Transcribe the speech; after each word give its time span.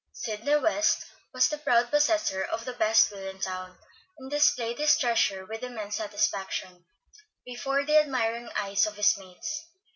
Sidney 0.13 0.55
West 0.55 1.05
was 1.31 1.47
the 1.47 1.59
proud 1.59 1.91
possessor 1.91 2.43
of 2.43 2.65
the 2.65 2.73
best 2.73 3.11
wheel 3.11 3.21
in 3.27 3.39
town, 3.39 3.77
and 4.17 4.31
displayed 4.31 4.79
his 4.79 4.97
treasure 4.97 5.45
with 5.45 5.61
immense 5.61 5.97
satisfaction 5.97 6.85
before 7.45 7.85
the 7.85 7.99
admiring 7.99 8.49
eyes 8.55 8.87
of 8.87 8.95
his 8.95 9.15
mates. 9.19 9.67